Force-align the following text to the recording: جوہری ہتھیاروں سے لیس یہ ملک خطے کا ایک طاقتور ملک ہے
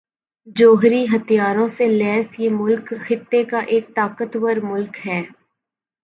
جوہری 0.55 1.03
ہتھیاروں 1.05 1.67
سے 1.67 1.87
لیس 1.89 2.27
یہ 2.39 2.49
ملک 2.51 2.93
خطے 3.03 3.43
کا 3.43 3.59
ایک 3.67 3.93
طاقتور 3.95 4.55
ملک 4.63 4.97
ہے 5.05 5.21